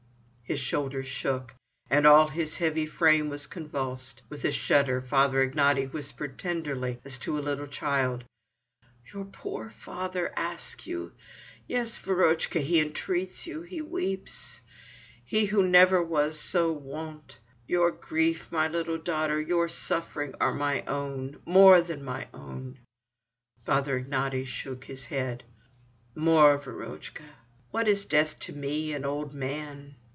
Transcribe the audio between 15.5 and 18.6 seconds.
never was so wont. Your grief,